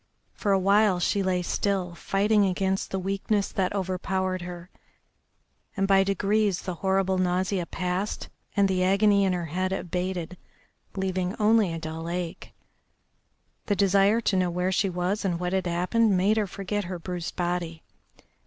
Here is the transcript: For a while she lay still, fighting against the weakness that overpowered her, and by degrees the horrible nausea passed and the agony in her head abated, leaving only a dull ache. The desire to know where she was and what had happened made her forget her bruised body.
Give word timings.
For 0.33 0.51
a 0.51 0.57
while 0.57 0.99
she 0.99 1.21
lay 1.21 1.43
still, 1.43 1.93
fighting 1.93 2.43
against 2.43 2.89
the 2.89 2.97
weakness 2.97 3.49
that 3.51 3.71
overpowered 3.75 4.41
her, 4.41 4.71
and 5.77 5.87
by 5.87 6.03
degrees 6.03 6.63
the 6.63 6.73
horrible 6.81 7.19
nausea 7.19 7.67
passed 7.67 8.27
and 8.57 8.67
the 8.67 8.83
agony 8.83 9.25
in 9.25 9.33
her 9.33 9.45
head 9.45 9.71
abated, 9.71 10.37
leaving 10.95 11.35
only 11.37 11.71
a 11.71 11.77
dull 11.77 12.09
ache. 12.09 12.51
The 13.67 13.75
desire 13.75 14.21
to 14.21 14.35
know 14.35 14.49
where 14.49 14.71
she 14.71 14.89
was 14.89 15.23
and 15.23 15.39
what 15.39 15.53
had 15.53 15.67
happened 15.67 16.17
made 16.17 16.37
her 16.37 16.47
forget 16.47 16.85
her 16.85 16.97
bruised 16.97 17.35
body. 17.35 17.83